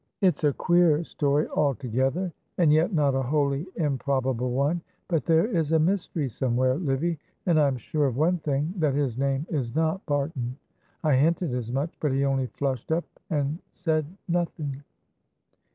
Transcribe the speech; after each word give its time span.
"It 0.19 0.35
is 0.37 0.43
a 0.43 0.53
queer 0.53 1.03
story 1.03 1.47
altogether, 1.49 2.33
and 2.57 2.73
yet 2.73 2.91
not 2.91 3.13
a 3.13 3.21
wholly 3.21 3.67
improbable 3.75 4.49
one; 4.49 4.81
but 5.07 5.25
there 5.25 5.45
is 5.45 5.73
a 5.73 5.77
mystery 5.79 6.27
somewhere, 6.27 6.73
Livy, 6.73 7.19
and 7.45 7.59
I 7.59 7.67
am 7.67 7.77
sure 7.77 8.07
of 8.07 8.17
one 8.17 8.39
thing, 8.39 8.73
that 8.77 8.95
his 8.95 9.15
name 9.15 9.45
is 9.51 9.75
not 9.75 10.03
Barton. 10.07 10.57
I 11.03 11.13
hinted 11.17 11.53
as 11.53 11.71
much, 11.71 11.93
but 11.99 12.13
he 12.13 12.25
only 12.25 12.47
flushed 12.47 12.91
up 12.91 13.05
and 13.29 13.59
said 13.73 14.07
nothing." 14.27 14.81